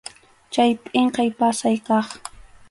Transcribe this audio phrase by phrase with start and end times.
[0.53, 2.07] Chay pʼinqay pasay kaq.